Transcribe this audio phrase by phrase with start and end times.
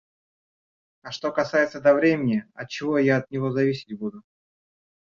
[1.03, 4.23] А что касается до времени- отчего я от него зависеть буду?